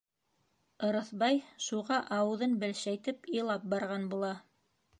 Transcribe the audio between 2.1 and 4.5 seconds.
ауыҙын бәлшәйтеп илап барған була.